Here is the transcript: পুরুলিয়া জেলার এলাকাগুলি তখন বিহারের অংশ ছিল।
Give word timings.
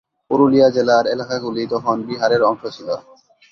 পুরুলিয়া 0.31 0.67
জেলার 0.69 1.05
এলাকাগুলি 1.07 1.61
তখন 1.73 1.95
বিহারের 2.07 2.41
অংশ 2.43 2.63
ছিল। 2.75 2.89